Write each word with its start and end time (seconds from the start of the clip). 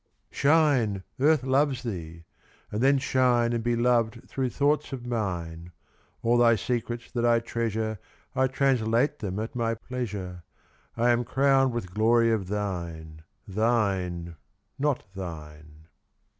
Shine, 0.31 1.03
Earth 1.19 1.43
loves 1.43 1.83
thee! 1.83 2.23
And 2.71 2.81
then 2.81 2.97
shine 2.97 3.53
And 3.53 3.63
be 3.63 3.75
loved 3.75 4.27
through 4.27 4.49
thoughts 4.49 4.91
of 4.93 5.05
mine. 5.05 5.71
All 6.23 6.39
thy 6.39 6.55
secrets 6.55 7.11
that 7.11 7.23
I 7.23 7.37
treasure 7.39 7.99
I 8.35 8.47
translate 8.47 9.19
them 9.19 9.37
at 9.37 9.53
my 9.55 9.75
pleasure. 9.75 10.43
I 10.97 11.11
am 11.11 11.23
crowned 11.23 11.71
with 11.71 11.93
glory 11.93 12.31
of 12.31 12.47
thine. 12.47 13.21
Thine, 13.47 14.37
not 14.79 15.03
thine. 15.13 15.85